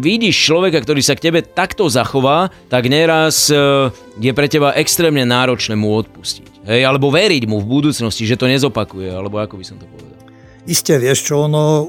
vidíš 0.00 0.48
človeka, 0.48 0.80
ktorý 0.80 1.04
sa 1.04 1.12
k 1.12 1.28
tebe 1.28 1.44
takto 1.44 1.92
zachová, 1.92 2.48
tak 2.72 2.88
neraz 2.88 3.52
uh, 3.52 3.92
je 4.16 4.32
pre 4.32 4.48
teba 4.48 4.72
extrémne 4.80 5.28
náročné 5.28 5.76
mu 5.76 5.92
odpustiť. 5.92 6.53
Hej, 6.64 6.80
alebo 6.88 7.12
veriť 7.12 7.44
mu 7.44 7.60
v 7.60 7.68
budúcnosti, 7.68 8.24
že 8.24 8.40
to 8.40 8.48
nezopakuje, 8.48 9.12
alebo 9.12 9.36
ako 9.36 9.60
by 9.60 9.64
som 9.64 9.76
to 9.76 9.84
povedal. 9.84 10.16
Isté, 10.64 10.96
vieš 10.96 11.28
čo, 11.28 11.44
ono, 11.44 11.84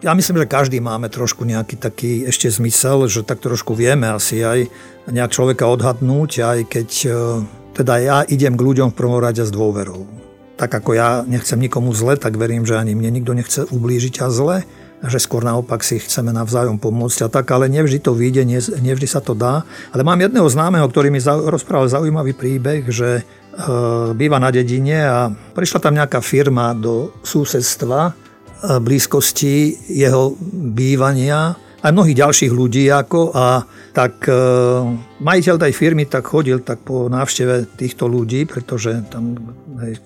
ja 0.00 0.16
myslím, 0.16 0.40
že 0.40 0.48
každý 0.48 0.80
máme 0.80 1.12
trošku 1.12 1.44
nejaký 1.44 1.76
taký 1.76 2.24
ešte 2.24 2.48
zmysel, 2.48 3.04
že 3.04 3.20
tak 3.20 3.44
trošku 3.44 3.76
vieme 3.76 4.08
asi 4.08 4.40
aj 4.40 4.72
nejak 5.12 5.28
človeka 5.28 5.68
odhadnúť, 5.68 6.30
aj 6.40 6.58
keď 6.72 6.88
e, 7.04 7.10
teda 7.76 7.94
ja 8.00 8.16
idem 8.24 8.56
k 8.56 8.64
ľuďom 8.64 8.92
v 8.92 8.96
prvom 8.96 9.20
rade 9.20 9.44
s 9.44 9.52
dôverou. 9.52 10.08
tak 10.54 10.70
ako 10.70 10.94
ja 10.96 11.26
nechcem 11.26 11.58
nikomu 11.58 11.92
zle, 11.92 12.16
tak 12.16 12.38
verím, 12.38 12.64
že 12.64 12.78
ani 12.78 12.96
mne 12.96 13.20
nikto 13.20 13.36
nechce 13.36 13.66
ublížiť 13.68 14.24
a 14.24 14.28
zle 14.32 14.56
že 15.04 15.20
skôr 15.20 15.44
naopak 15.44 15.84
si 15.84 16.00
chceme 16.00 16.32
navzájom 16.32 16.80
pomôcť 16.80 17.26
a 17.26 17.28
tak, 17.28 17.44
ale 17.52 17.68
nevždy 17.68 18.00
to 18.00 18.16
vyjde, 18.16 18.48
nevždy 18.80 19.04
sa 19.04 19.20
to 19.20 19.36
dá. 19.36 19.60
Ale 19.92 20.00
mám 20.00 20.16
jedného 20.16 20.48
známeho, 20.48 20.88
ktorý 20.88 21.12
mi 21.12 21.20
rozprával 21.20 21.92
zaujímavý 21.92 22.32
príbeh, 22.32 22.88
že 22.88 23.20
býva 24.18 24.38
na 24.42 24.50
dedine 24.50 24.98
a 25.06 25.30
prišla 25.30 25.78
tam 25.78 25.94
nejaká 25.94 26.18
firma 26.18 26.74
do 26.74 27.14
susedstva 27.22 28.00
e, 28.08 28.12
blízkosti 28.82 29.78
jeho 29.94 30.34
bývania 30.74 31.54
aj 31.84 31.92
mnohých 31.92 32.18
ďalších 32.24 32.52
ľudí 32.52 32.88
ako 32.88 33.30
a 33.36 33.62
tak 33.92 34.26
e, 34.26 34.34
majiteľ 35.20 35.54
tej 35.60 35.72
firmy 35.76 36.08
tak 36.08 36.24
chodil 36.26 36.64
tak 36.64 36.82
po 36.82 37.06
návšteve 37.12 37.76
týchto 37.76 38.08
ľudí, 38.08 38.48
pretože 38.48 39.04
tam 39.12 39.36
hej, 39.84 40.00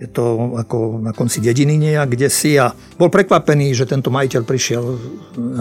je 0.00 0.08
to 0.08 0.56
ako 0.56 1.02
na 1.04 1.12
konci 1.12 1.44
dediny 1.44 1.76
nejak, 1.76 2.16
kde 2.16 2.28
si 2.32 2.56
a 2.56 2.72
bol 2.96 3.12
prekvapený, 3.12 3.76
že 3.76 3.86
tento 3.86 4.08
majiteľ 4.08 4.42
prišiel 4.42 4.84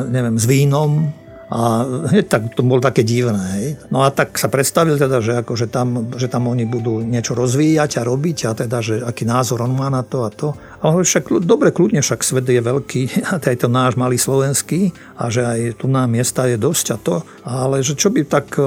neviem, 0.10 0.38
s 0.40 0.46
vínom 0.48 1.12
a 1.48 1.88
tak 2.28 2.60
to 2.60 2.62
bolo 2.64 2.84
také 2.84 3.08
divné. 3.08 3.40
Hej. 3.56 3.68
No 3.88 4.04
a 4.04 4.12
tak 4.12 4.36
sa 4.36 4.52
predstavil 4.52 5.00
teda, 5.00 5.24
že, 5.24 5.40
ako, 5.40 5.56
že, 5.56 5.72
tam, 5.72 6.12
že 6.20 6.28
tam 6.28 6.52
oni 6.52 6.68
budú 6.68 7.00
niečo 7.00 7.40
rozvíjať 7.40 8.04
a 8.04 8.08
robiť 8.08 8.38
a 8.48 8.52
teda, 8.52 8.78
že 8.84 8.96
aký 9.00 9.24
názor 9.24 9.64
on 9.64 9.72
má 9.72 9.88
na 9.88 10.04
to 10.04 10.28
a 10.28 10.30
to. 10.30 10.52
A 10.84 10.92
on 10.92 11.08
však, 11.08 11.32
dobre, 11.48 11.72
kľudne, 11.72 12.04
však 12.04 12.20
svet 12.20 12.52
je 12.52 12.60
veľký, 12.60 13.02
a 13.32 13.40
je 13.40 13.60
to 13.64 13.72
náš 13.72 13.96
malý 13.96 14.20
slovenský 14.20 14.92
a 15.16 15.32
že 15.32 15.48
aj 15.48 15.60
tu 15.80 15.88
na 15.88 16.04
miesta 16.04 16.44
je 16.52 16.60
dosť 16.60 16.86
a 16.92 16.98
to, 17.00 17.16
ale 17.48 17.80
že 17.80 17.96
čo 17.96 18.12
by 18.12 18.28
tak, 18.28 18.60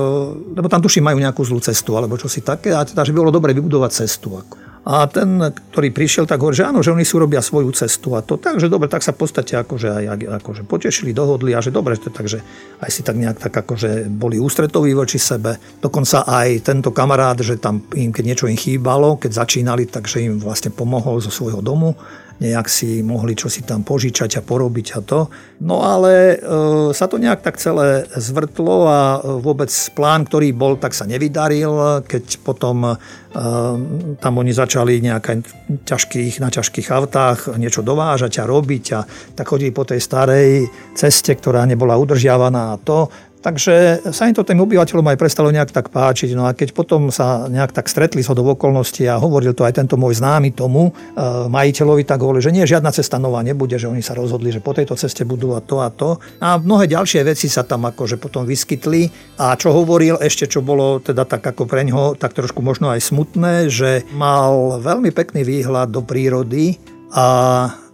lebo 0.57 0.67
tam 0.73 0.81
tuším 0.81 1.05
majú 1.05 1.21
nejakú 1.21 1.45
zlú 1.45 1.61
cestu 1.61 2.01
alebo 2.01 2.17
čo 2.17 2.33
si 2.33 2.41
také 2.41 2.73
a 2.73 2.81
teda, 2.81 3.05
že 3.05 3.13
by 3.13 3.29
bolo 3.29 3.37
dobre 3.37 3.53
vybudovať 3.53 3.91
cestu. 3.93 4.41
Ako. 4.41 4.70
A 4.81 5.05
ten, 5.13 5.37
ktorý 5.73 5.93
prišiel, 5.93 6.25
tak 6.25 6.41
hovorí, 6.41 6.57
že 6.57 6.65
áno, 6.65 6.81
že 6.81 6.89
oni 6.89 7.05
si 7.05 7.13
urobia 7.13 7.45
svoju 7.45 7.69
cestu 7.77 8.17
a 8.17 8.25
to. 8.25 8.41
Takže 8.41 8.73
dobre, 8.73 8.89
tak 8.89 9.05
sa 9.05 9.13
v 9.13 9.21
podstate 9.21 9.53
akože 9.61 9.89
aj 9.93 10.41
akože 10.41 10.65
potešili, 10.65 11.13
dohodli 11.13 11.53
a 11.53 11.61
že 11.61 11.69
dobre, 11.69 12.01
takže 12.01 12.41
aj 12.81 12.89
si 12.89 13.05
tak 13.05 13.21
nejak 13.21 13.37
tak 13.37 13.53
akože 13.53 14.09
boli 14.09 14.41
ústretoví 14.41 14.97
voči 14.97 15.21
sebe. 15.21 15.61
Dokonca 15.85 16.25
aj 16.25 16.65
tento 16.65 16.97
kamarát, 16.97 17.37
že 17.45 17.61
tam 17.61 17.85
im, 17.93 18.09
keď 18.09 18.25
niečo 18.25 18.49
im 18.49 18.57
chýbalo, 18.57 19.21
keď 19.21 19.45
začínali, 19.45 19.85
takže 19.85 20.25
im 20.25 20.41
vlastne 20.41 20.73
pomohol 20.73 21.21
zo 21.21 21.29
svojho 21.29 21.61
domu 21.61 21.93
nejak 22.41 22.67
si 22.73 23.05
mohli 23.05 23.37
čosi 23.37 23.69
tam 23.69 23.85
požičať 23.85 24.41
a 24.41 24.43
porobiť 24.43 24.87
a 24.97 25.01
to. 25.05 25.21
No 25.61 25.85
ale 25.85 26.13
e, 26.35 26.37
sa 26.93 27.11
to 27.11 27.19
nejak 27.19 27.43
tak 27.43 27.57
celé 27.57 28.07
zvrtlo 28.15 28.77
a 28.87 29.01
vôbec 29.41 29.71
plán, 29.97 30.29
ktorý 30.29 30.55
bol, 30.55 30.77
tak 30.77 30.95
sa 30.95 31.09
nevydaril, 31.09 32.05
keď 32.05 32.41
potom 32.45 32.85
e, 32.85 32.95
tam 34.19 34.33
oni 34.37 34.53
začali 34.53 35.01
nejaké 35.01 35.41
ťažkých, 35.87 36.43
na 36.43 36.51
ťažkých 36.51 36.89
autách 36.91 37.55
niečo 37.57 37.81
dovážať 37.81 38.43
a 38.43 38.49
robiť 38.49 38.85
a 38.95 39.01
tak 39.35 39.47
chodili 39.49 39.73
po 39.73 39.87
tej 39.87 40.03
starej 40.03 40.69
ceste, 40.95 41.33
ktorá 41.35 41.65
nebola 41.65 41.97
udržiavaná 41.97 42.75
a 42.75 42.81
to. 42.81 43.09
Takže 43.41 44.05
sa 44.13 44.29
im 44.29 44.37
to 44.37 44.45
tým 44.45 44.61
obyvateľom 44.61 45.09
aj 45.09 45.17
prestalo 45.17 45.49
nejak 45.49 45.73
tak 45.73 45.89
páčiť. 45.89 46.37
No 46.37 46.45
a 46.45 46.53
keď 46.53 46.77
potom 46.77 47.09
sa 47.09 47.49
nejak 47.49 47.73
tak 47.73 47.89
stretli 47.89 48.21
z 48.21 48.29
okolností 48.29 49.09
a 49.09 49.17
hovoril 49.17 49.57
to 49.57 49.65
aj 49.65 49.81
tento 49.81 49.97
môj 49.97 50.21
známy 50.21 50.53
tomu 50.53 50.93
e, 50.93 51.19
majiteľovi, 51.49 52.05
tak 52.05 52.21
hovoril, 52.21 52.45
že 52.45 52.53
nie, 52.53 52.69
žiadna 52.69 52.93
cesta 52.93 53.17
nová 53.17 53.41
nebude, 53.41 53.81
že 53.81 53.89
oni 53.89 54.05
sa 54.05 54.13
rozhodli, 54.13 54.53
že 54.53 54.61
po 54.61 54.77
tejto 54.77 54.93
ceste 54.93 55.25
budú 55.25 55.57
a 55.57 55.65
to 55.65 55.81
a 55.81 55.89
to. 55.89 56.21
A 56.45 56.61
mnohé 56.61 56.85
ďalšie 56.85 57.25
veci 57.25 57.49
sa 57.49 57.65
tam 57.65 57.89
akože 57.89 58.21
potom 58.21 58.45
vyskytli. 58.45 59.09
A 59.41 59.57
čo 59.57 59.73
hovoril 59.73 60.21
ešte, 60.21 60.45
čo 60.45 60.61
bolo 60.61 61.01
teda 61.01 61.25
tak 61.25 61.41
ako 61.41 61.65
pre 61.65 61.89
ňoho, 61.89 62.21
tak 62.21 62.37
trošku 62.37 62.61
možno 62.61 62.93
aj 62.93 63.01
smutné, 63.01 63.73
že 63.73 64.05
mal 64.13 64.85
veľmi 64.85 65.17
pekný 65.17 65.49
výhľad 65.49 65.89
do 65.89 66.05
prírody 66.05 66.77
a 67.17 67.27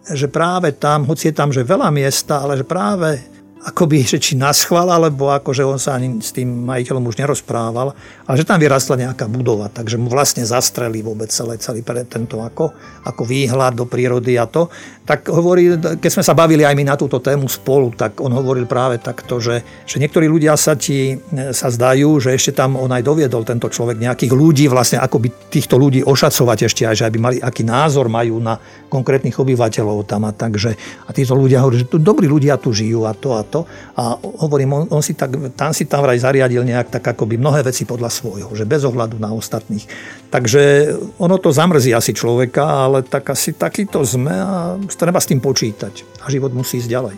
že 0.06 0.30
práve 0.30 0.74
tam, 0.74 1.06
hoci 1.06 1.30
je 1.30 1.34
tam, 1.34 1.50
že 1.50 1.66
veľa 1.66 1.90
miesta, 1.90 2.42
ale 2.42 2.58
že 2.58 2.66
práve 2.66 3.35
akoby, 3.66 4.06
že 4.06 4.22
či 4.22 4.38
naschval, 4.38 4.86
alebo 4.86 5.34
ako, 5.34 5.50
že 5.50 5.66
on 5.66 5.74
sa 5.74 5.98
ani 5.98 6.22
s 6.22 6.30
tým 6.30 6.46
majiteľom 6.46 7.02
už 7.10 7.18
nerozprával, 7.18 7.98
ale 8.22 8.34
že 8.38 8.46
tam 8.46 8.62
vyrastla 8.62 8.94
nejaká 8.94 9.26
budova, 9.26 9.66
takže 9.66 9.98
mu 9.98 10.06
vlastne 10.06 10.46
zastreli 10.46 11.02
vôbec 11.02 11.26
celé, 11.34 11.58
celý 11.58 11.82
pre 11.82 12.06
tento 12.06 12.38
ako, 12.38 12.70
ako 13.02 13.22
výhľad 13.26 13.74
do 13.74 13.82
prírody 13.90 14.38
a 14.38 14.46
to. 14.46 14.70
Tak 15.02 15.26
hovorí, 15.30 15.74
keď 15.98 16.10
sme 16.10 16.22
sa 16.22 16.38
bavili 16.38 16.62
aj 16.62 16.78
my 16.78 16.84
na 16.86 16.94
túto 16.94 17.18
tému 17.18 17.50
spolu, 17.50 17.90
tak 17.94 18.22
on 18.22 18.30
hovoril 18.30 18.70
práve 18.70 19.02
takto, 19.02 19.42
že, 19.42 19.66
že 19.82 19.98
niektorí 19.98 20.30
ľudia 20.30 20.54
sa 20.54 20.78
ti 20.78 21.18
sa 21.50 21.66
zdajú, 21.66 22.22
že 22.22 22.38
ešte 22.38 22.54
tam 22.54 22.78
on 22.78 22.90
aj 22.94 23.02
doviedol 23.02 23.42
tento 23.42 23.66
človek 23.66 23.98
nejakých 23.98 24.30
ľudí, 24.30 24.70
vlastne 24.70 25.02
ako 25.02 25.26
by 25.26 25.28
týchto 25.50 25.74
ľudí 25.74 26.06
ošacovať 26.06 26.58
ešte 26.70 26.82
aj, 26.86 26.94
že 27.02 27.06
aby 27.06 27.18
mali, 27.18 27.36
aký 27.42 27.66
názor 27.66 28.06
majú 28.06 28.38
na 28.38 28.58
konkrétnych 28.86 29.34
obyvateľov 29.34 30.06
tam 30.06 30.26
a 30.26 30.30
takže 30.30 30.74
a 31.06 31.10
títo 31.10 31.34
ľudia 31.34 31.62
hovorí, 31.62 31.82
že 31.82 31.90
tu 31.90 31.98
dobrí 31.98 32.30
ľudia 32.30 32.58
tu 32.58 32.70
žijú 32.70 33.06
a 33.06 33.14
to 33.14 33.34
a 33.34 33.42
to 33.46 33.55
to. 33.56 33.64
A 33.96 34.20
hovorím, 34.20 34.76
on, 34.76 34.84
on 34.92 35.00
si 35.00 35.16
tak, 35.16 35.32
tam 35.56 35.72
si 35.72 35.88
tam 35.88 36.04
vraj 36.04 36.20
zariadil 36.20 36.60
nejak 36.60 36.92
tak 37.00 37.16
akoby 37.16 37.40
mnohé 37.40 37.64
veci 37.64 37.88
podľa 37.88 38.12
svojho, 38.12 38.52
že 38.52 38.68
bez 38.68 38.84
ohľadu 38.84 39.16
na 39.16 39.32
ostatných. 39.32 39.88
Takže 40.28 40.92
ono 41.16 41.40
to 41.40 41.48
zamrzí 41.48 41.96
asi 41.96 42.12
človeka, 42.12 42.62
ale 42.62 43.00
tak 43.00 43.32
asi 43.32 43.56
takýto 43.56 44.04
sme 44.04 44.32
a 44.36 44.76
treba 44.92 45.16
s 45.16 45.30
tým 45.32 45.40
počítať. 45.40 46.04
A 46.20 46.28
život 46.28 46.52
musí 46.52 46.84
ísť 46.84 46.90
ďalej. 46.92 47.16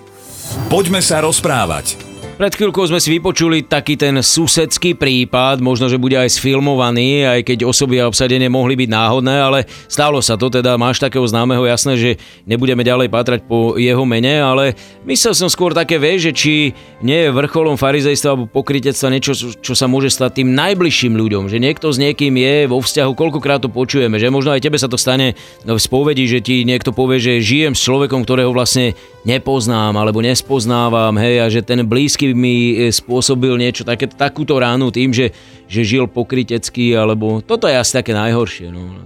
Poďme 0.71 1.03
sa 1.05 1.21
rozprávať. 1.21 2.08
Pred 2.39 2.55
chvíľkou 2.55 2.87
sme 2.87 3.03
si 3.03 3.19
vypočuli 3.19 3.67
taký 3.67 3.99
ten 3.99 4.15
susedský 4.15 4.95
prípad, 4.95 5.59
možno, 5.59 5.91
že 5.91 5.99
bude 5.99 6.15
aj 6.15 6.39
sfilmovaný, 6.39 7.27
aj 7.27 7.43
keď 7.43 7.67
osoby 7.67 7.99
a 7.99 8.07
obsadenie 8.07 8.47
mohli 8.47 8.79
byť 8.79 8.95
náhodné, 8.95 9.35
ale 9.43 9.67
stalo 9.91 10.23
sa 10.23 10.39
to, 10.39 10.47
teda 10.47 10.79
máš 10.79 11.03
takého 11.03 11.27
známeho, 11.27 11.67
jasné, 11.67 11.99
že 11.99 12.11
nebudeme 12.47 12.87
ďalej 12.87 13.11
pátrať 13.11 13.43
po 13.43 13.75
jeho 13.75 14.07
mene, 14.07 14.39
ale 14.39 14.79
myslel 15.03 15.35
som 15.35 15.51
skôr 15.51 15.75
také, 15.75 15.99
vie, 15.99 16.15
že 16.15 16.31
či 16.31 16.79
nie 17.03 17.27
je 17.27 17.35
vrcholom 17.35 17.75
farizejstva 17.75 18.31
alebo 18.31 18.47
pokrytectva 18.47 19.11
niečo, 19.11 19.35
čo 19.59 19.75
sa 19.75 19.91
môže 19.91 20.15
stať 20.15 20.39
tým 20.39 20.55
najbližším 20.55 21.19
ľuďom, 21.19 21.51
že 21.51 21.59
niekto 21.59 21.91
s 21.91 21.99
niekým 21.99 22.39
je 22.39 22.71
vo 22.71 22.79
vzťahu, 22.79 23.19
koľkokrát 23.19 23.67
to 23.67 23.71
počujeme, 23.75 24.15
že 24.15 24.31
možno 24.31 24.55
aj 24.55 24.63
tebe 24.63 24.79
sa 24.79 24.87
to 24.87 24.95
stane 24.95 25.35
v 25.67 25.75
spovedi, 25.75 26.31
že 26.31 26.39
ti 26.39 26.63
niekto 26.63 26.95
povie, 26.95 27.19
že 27.19 27.43
žijem 27.43 27.75
s 27.75 27.83
človekom, 27.83 28.23
ktorého 28.23 28.55
vlastne 28.55 28.95
nepoznám 29.27 29.99
alebo 29.99 30.23
nespoznávam, 30.23 31.19
hej, 31.19 31.43
a 31.43 31.47
že 31.51 31.67
ten 31.67 31.83
blízky 31.83 32.28
mi 32.33 32.77
e, 32.77 32.93
spôsobil 32.93 33.55
niečo 33.57 33.85
také, 33.85 34.09
takúto 34.09 34.57
ránu 34.57 34.89
tým, 34.91 35.13
že, 35.13 35.33
že 35.69 35.85
žil 35.85 36.09
pokrytecky, 36.09 36.97
alebo 36.97 37.45
toto 37.45 37.69
je 37.69 37.77
asi 37.77 38.01
také 38.01 38.17
najhoršie. 38.17 38.73
No. 38.73 39.05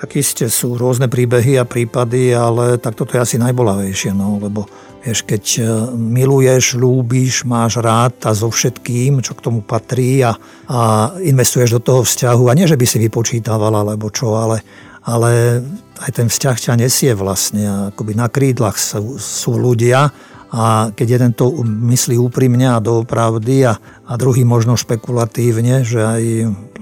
Tak 0.00 0.16
iste 0.16 0.48
sú 0.48 0.80
rôzne 0.80 1.12
príbehy 1.12 1.60
a 1.60 1.68
prípady, 1.68 2.32
ale 2.32 2.80
tak 2.80 2.96
toto 2.96 3.12
je 3.16 3.20
asi 3.20 3.36
najbolavejšie, 3.36 4.16
no, 4.16 4.40
lebo 4.40 4.64
vieš, 5.04 5.28
keď 5.28 5.44
e, 5.60 5.62
miluješ, 5.92 6.76
ľúbiš, 6.76 7.44
máš 7.44 7.80
rád 7.80 8.16
a 8.24 8.32
so 8.32 8.48
všetkým, 8.48 9.20
čo 9.20 9.36
k 9.36 9.44
tomu 9.44 9.60
patrí 9.60 10.24
a, 10.24 10.36
a 10.68 11.12
investuješ 11.20 11.76
do 11.76 11.80
toho 11.80 12.00
vzťahu 12.04 12.48
a 12.48 12.56
nie, 12.56 12.68
že 12.68 12.80
by 12.80 12.86
si 12.88 12.96
vypočítával 13.00 13.72
alebo 13.76 14.08
čo, 14.08 14.36
ale, 14.36 14.64
ale 15.04 15.60
aj 16.00 16.10
ten 16.16 16.28
vzťah 16.32 16.56
ťa 16.56 16.74
nesie 16.80 17.12
vlastne. 17.12 17.92
Akoby 17.92 18.16
na 18.16 18.32
krídlach 18.32 18.80
sú, 18.80 19.20
sú 19.20 19.56
ľudia, 19.56 20.12
a 20.50 20.90
keď 20.90 21.08
jeden 21.18 21.32
to 21.32 21.62
myslí 21.62 22.18
úprimne 22.18 22.74
a 22.74 22.82
doopravdy 22.82 23.70
a, 23.70 23.78
a 23.78 24.12
druhý 24.18 24.42
možno 24.42 24.74
špekulatívne, 24.74 25.86
že 25.86 26.02
aj, 26.02 26.22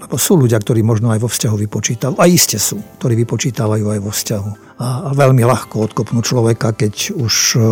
lebo 0.08 0.16
sú 0.16 0.40
ľudia, 0.40 0.56
ktorí 0.56 0.80
možno 0.80 1.12
aj 1.12 1.20
vo 1.20 1.28
vzťahu 1.28 1.56
vypočítajú, 1.68 2.16
a 2.16 2.24
iste 2.24 2.56
sú, 2.56 2.80
ktorí 2.96 3.12
vypočítavajú 3.28 3.84
aj 3.92 4.00
vo 4.00 4.08
vzťahu. 4.08 4.50
A, 4.80 4.86
a 5.04 5.10
veľmi 5.12 5.44
ľahko 5.44 5.84
odkopnú 5.84 6.24
človeka, 6.24 6.72
keď 6.72 7.12
už 7.12 7.34
e, 7.60 7.62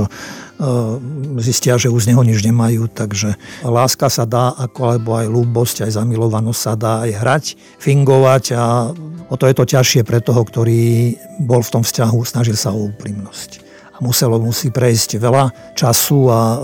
zistia, 1.41 1.81
že 1.81 1.89
už 1.89 2.05
z 2.05 2.13
neho 2.13 2.21
nič 2.29 2.45
nemajú, 2.45 2.93
takže 2.93 3.41
láska 3.65 4.13
sa 4.13 4.29
dá, 4.29 4.53
ako 4.53 4.81
alebo 4.85 5.17
aj 5.17 5.33
ľúbosť, 5.33 5.77
aj 5.89 5.97
zamilovanosť 5.97 6.61
sa 6.61 6.75
dá 6.77 7.09
aj 7.09 7.11
hrať, 7.17 7.45
fingovať. 7.81 8.45
A 8.53 8.93
o 9.33 9.35
to 9.41 9.49
je 9.49 9.55
to 9.57 9.65
ťažšie 9.65 10.05
pre 10.05 10.21
toho, 10.21 10.45
ktorý 10.45 11.17
bol 11.41 11.65
v 11.65 11.73
tom 11.73 11.81
vzťahu, 11.81 12.21
snažil 12.21 12.59
sa 12.59 12.77
o 12.77 12.93
úprimnosť 12.93 13.66
muselo 14.01 14.37
musí 14.41 14.69
prejsť 14.73 15.21
veľa 15.21 15.75
času, 15.77 16.21
a, 16.29 16.61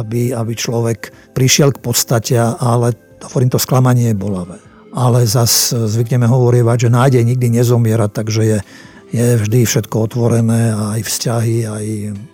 aby, 0.00 0.32
aby 0.32 0.52
človek 0.52 1.32
prišiel 1.36 1.74
k 1.76 1.82
podstate, 1.82 2.36
ale 2.40 2.96
hovorím, 3.24 3.52
to 3.52 3.60
sklamanie 3.60 4.12
je 4.12 4.16
bolavé. 4.16 4.56
Ale 4.94 5.26
zas 5.26 5.74
zvykneme 5.74 6.30
hovorievať, 6.30 6.86
že 6.86 6.94
nádej 6.94 7.22
nikdy 7.26 7.50
nezomiera, 7.50 8.06
takže 8.06 8.42
je, 8.46 8.58
je 9.10 9.26
vždy 9.42 9.66
všetko 9.66 10.06
otvorené, 10.06 10.70
aj 10.70 11.02
vzťahy, 11.02 11.56
aj 11.66 11.84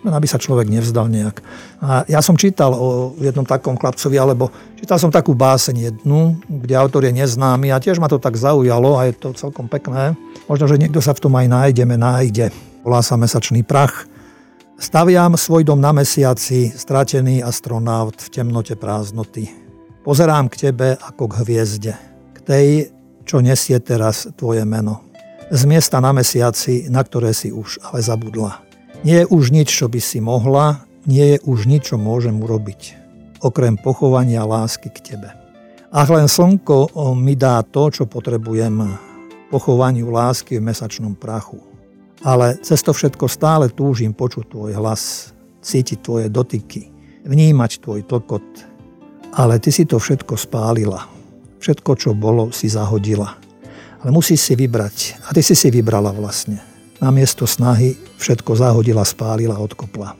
aby 0.05 0.27
sa 0.29 0.37
človek 0.37 0.69
nevzdal 0.69 1.09
nejak. 1.09 1.41
A 1.81 2.05
ja 2.05 2.21
som 2.21 2.37
čítal 2.37 2.77
o 2.77 3.17
jednom 3.17 3.49
takom 3.49 3.77
chlapcovi, 3.81 4.17
alebo 4.17 4.53
čítal 4.77 5.01
som 5.01 5.09
takú 5.09 5.33
báseň 5.33 5.75
jednu, 5.89 6.37
kde 6.45 6.77
autor 6.77 7.09
je 7.09 7.13
neznámy 7.17 7.73
a 7.73 7.81
tiež 7.81 7.97
ma 7.97 8.05
to 8.05 8.21
tak 8.21 8.37
zaujalo 8.37 8.97
a 8.97 9.09
je 9.09 9.13
to 9.17 9.33
celkom 9.33 9.65
pekné. 9.65 10.13
Možno, 10.45 10.69
že 10.69 10.77
niekto 10.77 11.01
sa 11.01 11.17
v 11.17 11.21
tom 11.21 11.33
aj 11.37 11.49
nájdeme, 11.49 11.97
nájde. 11.97 12.53
Volá 12.85 13.01
sa 13.01 13.17
Mesačný 13.17 13.65
prach. 13.65 14.10
Staviam 14.81 15.37
svoj 15.37 15.61
dom 15.61 15.77
na 15.77 15.93
mesiaci, 15.93 16.73
stratený 16.73 17.45
astronaut 17.45 18.17
v 18.17 18.33
temnote 18.33 18.73
prázdnoty. 18.73 19.45
Pozerám 20.01 20.49
k 20.49 20.57
tebe 20.57 20.97
ako 20.97 21.29
k 21.29 21.33
hviezde, 21.45 21.93
k 22.33 22.37
tej, 22.41 22.67
čo 23.21 23.45
nesie 23.45 23.77
teraz 23.77 24.25
tvoje 24.33 24.65
meno. 24.65 25.05
z 25.53 25.69
miesta 25.69 26.01
na 26.01 26.17
mesiaci, 26.17 26.89
na 26.89 27.05
ktoré 27.05 27.29
si 27.29 27.53
už 27.53 27.77
ale 27.85 28.01
zabudla. 28.01 28.65
Nie 29.05 29.21
je 29.21 29.29
už 29.29 29.53
nič, 29.53 29.69
čo 29.69 29.85
by 29.85 30.01
si 30.01 30.17
mohla, 30.17 30.87
nie 31.05 31.37
je 31.37 31.37
už 31.45 31.69
nič, 31.69 31.93
čo 31.93 32.01
môžem 32.01 32.41
urobiť, 32.41 32.97
okrem 33.45 33.77
pochovania 33.77 34.47
lásky 34.49 34.89
k 34.89 35.13
tebe. 35.13 35.29
A 35.93 36.07
len 36.09 36.25
slnko 36.25 36.89
mi 37.13 37.37
dá 37.37 37.61
to, 37.61 37.93
čo 37.93 38.09
potrebujem, 38.09 38.97
pochovaniu 39.53 40.09
lásky 40.09 40.57
v 40.57 40.73
mesačnom 40.73 41.13
prachu. 41.13 41.70
Ale 42.21 42.61
cez 42.61 42.85
to 42.85 42.93
všetko 42.93 43.25
stále 43.25 43.65
túžim 43.73 44.13
počuť 44.13 44.53
tvoj 44.53 44.71
hlas, 44.77 45.33
cítiť 45.65 46.05
tvoje 46.05 46.27
dotyky, 46.29 46.93
vnímať 47.25 47.81
tvoj 47.81 48.05
tlkot. 48.05 48.45
Ale 49.33 49.57
ty 49.57 49.73
si 49.73 49.89
to 49.89 49.97
všetko 49.97 50.37
spálila. 50.37 51.09
Všetko, 51.61 51.91
čo 51.97 52.11
bolo, 52.13 52.53
si 52.53 52.69
zahodila. 52.69 53.37
Ale 54.01 54.09
musíš 54.09 54.41
si 54.41 54.53
vybrať. 54.57 55.23
A 55.25 55.33
ty 55.33 55.41
si 55.41 55.53
si 55.53 55.69
vybrala 55.69 56.13
vlastne. 56.13 56.61
Namiesto 57.01 57.49
snahy 57.49 57.97
všetko 58.21 58.53
zahodila, 58.53 59.01
spálila, 59.01 59.57
odkopla. 59.57 60.13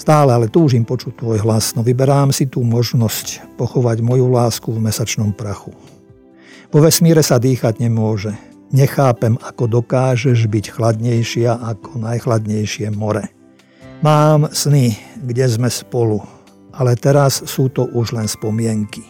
Stále 0.00 0.32
ale 0.32 0.48
túžim 0.48 0.80
počuť 0.80 1.20
tvoj 1.20 1.44
hlas, 1.44 1.76
no 1.76 1.84
vyberám 1.84 2.32
si 2.32 2.48
tú 2.48 2.64
možnosť 2.64 3.56
pochovať 3.60 4.00
moju 4.00 4.32
lásku 4.32 4.72
v 4.72 4.80
mesačnom 4.80 5.36
prachu. 5.36 5.76
Vo 6.72 6.80
vesmíre 6.80 7.20
sa 7.20 7.36
dýchať 7.36 7.84
nemôže. 7.84 8.32
Nechápem, 8.70 9.34
ako 9.42 9.82
dokážeš 9.82 10.46
byť 10.46 10.78
chladnejšia 10.78 11.58
ako 11.58 12.06
najchladnejšie 12.06 12.94
more. 12.94 13.26
Mám 14.00 14.54
sny, 14.54 14.94
kde 15.26 15.50
sme 15.50 15.66
spolu, 15.66 16.22
ale 16.70 16.94
teraz 16.94 17.42
sú 17.50 17.66
to 17.74 17.90
už 17.90 18.14
len 18.14 18.30
spomienky, 18.30 19.02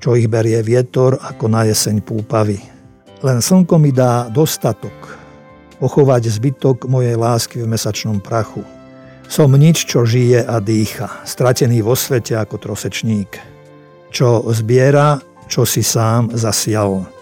čo 0.00 0.16
ich 0.16 0.32
berie 0.32 0.64
vietor 0.64 1.20
ako 1.20 1.44
na 1.52 1.68
jeseň 1.68 2.00
púpavy. 2.00 2.56
Len 3.20 3.38
slnko 3.44 3.76
mi 3.76 3.92
dá 3.92 4.32
dostatok 4.32 5.22
pochovať 5.76 6.32
zbytok 6.32 6.88
mojej 6.88 7.18
lásky 7.18 7.60
v 7.60 7.68
mesačnom 7.68 8.16
prachu. 8.22 8.64
Som 9.28 9.52
nič, 9.52 9.84
čo 9.84 10.08
žije 10.08 10.40
a 10.40 10.56
dýcha, 10.56 11.26
stratený 11.28 11.84
vo 11.84 11.92
svete 11.92 12.32
ako 12.38 12.56
trosečník, 12.56 13.36
čo 14.08 14.40
zbiera, 14.56 15.20
čo 15.52 15.68
si 15.68 15.84
sám 15.84 16.32
zasial. 16.32 17.21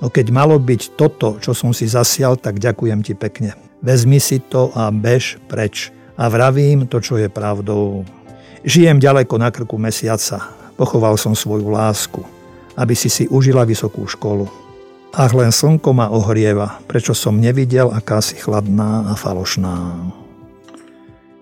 No 0.00 0.08
keď 0.08 0.32
malo 0.32 0.56
byť 0.56 0.96
toto, 0.96 1.36
čo 1.44 1.52
som 1.52 1.76
si 1.76 1.84
zasial, 1.84 2.40
tak 2.40 2.56
ďakujem 2.56 3.04
ti 3.04 3.12
pekne. 3.12 3.52
Vezmi 3.84 4.16
si 4.16 4.40
to 4.40 4.72
a 4.72 4.88
bež 4.88 5.36
preč. 5.48 5.92
A 6.16 6.28
vravím 6.28 6.84
to, 6.88 7.00
čo 7.00 7.16
je 7.16 7.28
pravdou. 7.32 8.04
Žijem 8.64 9.00
ďaleko 9.00 9.40
na 9.40 9.48
krku 9.48 9.76
mesiaca. 9.80 10.52
Pochoval 10.76 11.16
som 11.16 11.36
svoju 11.36 11.68
lásku, 11.68 12.20
aby 12.76 12.92
si 12.96 13.12
si 13.12 13.24
užila 13.28 13.64
vysokú 13.68 14.04
školu. 14.04 14.48
Ach, 15.16 15.32
len 15.34 15.50
slnko 15.50 15.90
ma 15.90 16.06
ohrieva, 16.12 16.80
prečo 16.86 17.16
som 17.16 17.40
nevidel, 17.40 17.90
aká 17.90 18.22
si 18.22 18.38
chladná 18.38 19.10
a 19.10 19.18
falošná. 19.18 19.96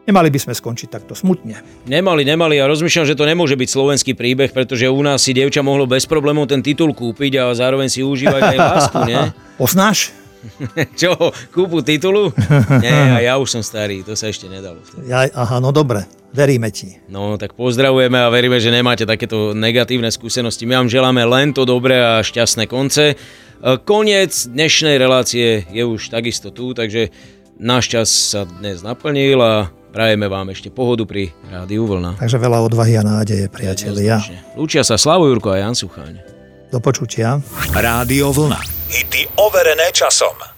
Nemali 0.08 0.32
by 0.32 0.40
sme 0.40 0.56
skončiť 0.56 0.88
takto 0.88 1.12
smutne. 1.12 1.60
Nemali, 1.84 2.24
nemali. 2.24 2.56
Ja 2.56 2.64
rozmýšľam, 2.64 3.04
že 3.04 3.12
to 3.12 3.28
nemôže 3.28 3.60
byť 3.60 3.68
slovenský 3.68 4.16
príbeh, 4.16 4.56
pretože 4.56 4.88
u 4.88 5.00
nás 5.04 5.20
si 5.20 5.36
dievča 5.36 5.60
mohlo 5.60 5.84
bez 5.84 6.08
problémov 6.08 6.48
ten 6.48 6.64
titul 6.64 6.96
kúpiť 6.96 7.36
a 7.36 7.52
zároveň 7.52 7.92
si 7.92 8.00
užívať 8.00 8.40
aj 8.40 8.56
lásku, 8.56 8.98
nie? 9.04 9.20
Poznáš? 9.60 10.16
Čo, 11.00 11.12
kúpu 11.52 11.84
titulu? 11.84 12.32
Nie, 12.84 13.26
ja 13.26 13.36
už 13.36 13.58
som 13.58 13.62
starý, 13.62 14.06
to 14.06 14.14
sa 14.14 14.30
ešte 14.30 14.46
nedalo. 14.46 14.80
Ja, 15.04 15.26
aha, 15.28 15.58
no 15.58 15.74
dobre, 15.74 16.06
veríme 16.30 16.70
ti. 16.70 17.02
No, 17.10 17.36
tak 17.36 17.58
pozdravujeme 17.58 18.22
a 18.22 18.32
veríme, 18.32 18.62
že 18.62 18.72
nemáte 18.72 19.04
takéto 19.04 19.52
negatívne 19.52 20.08
skúsenosti. 20.08 20.64
My 20.64 20.80
vám 20.80 20.88
želáme 20.88 21.26
len 21.26 21.50
to 21.52 21.66
dobré 21.66 21.98
a 21.98 22.22
šťastné 22.22 22.70
konce. 22.70 23.12
E, 23.12 23.16
koniec 23.82 24.46
dnešnej 24.46 24.96
relácie 24.96 25.66
je 25.68 25.82
už 25.82 26.14
takisto 26.14 26.54
tu, 26.54 26.70
takže 26.70 27.10
náš 27.58 27.90
čas 27.90 28.08
sa 28.08 28.46
dnes 28.46 28.86
naplnil 28.86 29.42
a 29.42 29.74
prajeme 29.90 30.26
vám 30.28 30.52
ešte 30.52 30.68
pohodu 30.68 31.09
pri 31.09 31.33
Rádiu 31.49 31.88
Vlna. 31.88 32.21
Takže 32.21 32.38
veľa 32.38 32.59
odvahy 32.64 32.99
a 32.99 33.02
nádeje, 33.04 33.47
priatelia. 33.49 34.21
Lúčia 34.59 34.85
sa 34.85 35.00
Slavo 35.00 35.28
Jurko 35.28 35.54
a 35.54 35.61
Jan 35.62 35.75
Sucháň. 35.76 36.21
Do 36.68 36.78
počutia. 36.85 37.41
Rádio 37.73 38.28
Vlna. 38.34 38.60
Hity 38.93 39.25
overené 39.41 39.89
časom. 39.93 40.57